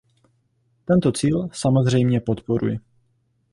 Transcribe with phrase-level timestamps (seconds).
[0.85, 2.79] Tento cíl samozřejmě podporuji.